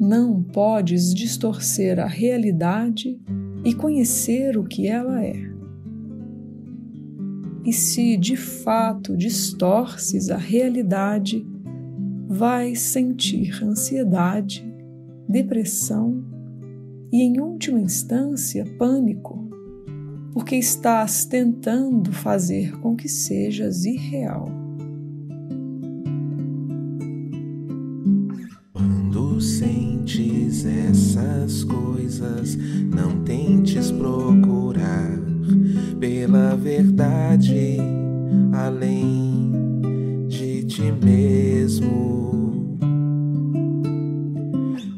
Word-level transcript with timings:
não 0.00 0.42
podes 0.42 1.12
distorcer 1.12 2.00
a 2.00 2.06
realidade 2.06 3.20
e 3.62 3.74
conhecer 3.74 4.56
o 4.56 4.64
que 4.64 4.86
ela 4.86 5.22
é. 5.22 5.36
E 7.66 7.70
se 7.70 8.16
de 8.16 8.34
fato 8.34 9.14
distorces 9.14 10.30
a 10.30 10.38
realidade, 10.38 11.46
vais 12.26 12.80
sentir 12.80 13.62
ansiedade, 13.62 14.66
depressão 15.28 16.24
e, 17.12 17.22
em 17.22 17.38
última 17.38 17.78
instância, 17.78 18.64
pânico, 18.78 19.50
porque 20.32 20.56
estás 20.56 21.26
tentando 21.26 22.10
fazer 22.10 22.72
com 22.78 22.96
que 22.96 23.08
sejas 23.08 23.84
irreal. 23.84 24.59
Quando 29.40 29.48
sentes 29.48 30.66
essas 30.66 31.64
coisas, 31.64 32.58
não 32.94 33.24
tentes 33.24 33.90
procurar 33.90 35.18
pela 35.98 36.54
verdade 36.56 37.78
além 38.52 40.26
de 40.28 40.64
ti 40.64 40.92
mesmo. 40.92 42.76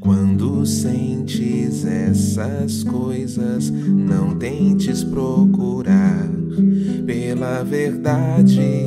Quando 0.00 0.66
sentes 0.66 1.84
essas 1.84 2.82
coisas, 2.82 3.70
não 3.70 4.34
tentes 4.34 5.04
procurar 5.04 6.28
pela 7.06 7.62
verdade 7.62 8.86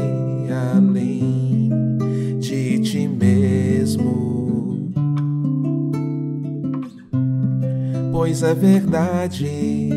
além 0.52 1.34
Pois 8.17 8.44
a 8.44 8.53
verdade 8.53 9.89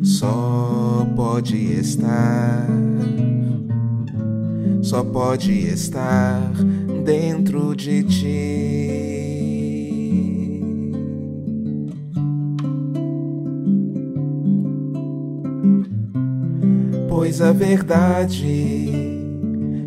só 0.00 1.04
pode 1.16 1.56
estar, 1.72 2.68
só 4.80 5.02
pode 5.02 5.50
estar 5.50 6.52
dentro 7.04 7.74
de 7.74 8.04
ti. 8.04 9.02
Pois 17.08 17.40
a 17.40 17.50
verdade 17.50 19.02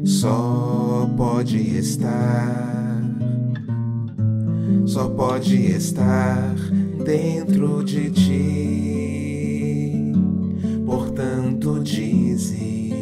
só 0.04 1.10
pode 1.16 1.78
estar, 1.78 3.02
só 4.86 5.08
pode 5.08 5.56
estar 5.56 6.54
dentro 7.10 7.84
de 7.84 8.12
ti. 8.12 8.94
Portanto, 10.86 11.80
dize: 11.80 12.94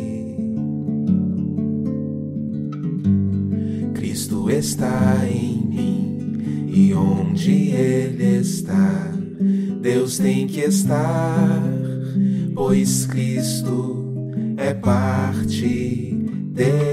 Cristo 3.94 4.50
está 4.50 5.28
em 5.30 5.58
mim, 5.68 6.70
e 6.74 6.94
onde 6.94 7.72
Ele 7.72 8.38
está, 8.40 9.12
Deus 9.82 10.18
tem 10.18 10.48
que 10.48 10.62
estar, 10.62 11.62
pois 12.56 13.06
Cristo 13.08 14.24
é 14.56 14.74
parte 14.74 16.16
dele. 16.54 16.87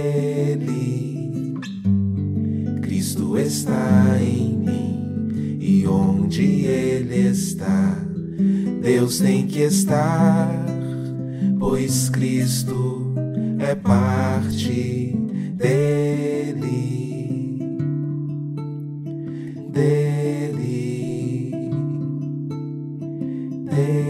Ele 7.04 7.28
está. 7.28 7.98
Deus 8.80 9.18
tem 9.18 9.46
que 9.46 9.60
estar, 9.60 10.48
pois 11.58 12.08
Cristo 12.08 13.14
é 13.58 13.74
parte 13.74 15.14
dele. 15.54 16.64
Dele. 19.70 20.50
Dele. 23.68 24.03